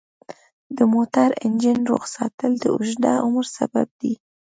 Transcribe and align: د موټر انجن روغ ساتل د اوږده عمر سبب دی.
د 0.77 0.79
موټر 0.93 1.29
انجن 1.45 1.77
روغ 1.89 2.03
ساتل 2.15 2.51
د 2.59 2.65
اوږده 2.75 3.13
عمر 3.25 3.45
سبب 3.57 3.87
دی. 4.01 4.13